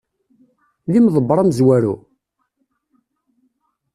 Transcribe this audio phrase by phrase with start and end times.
[0.91, 1.95] D imeḍebber amezwaru?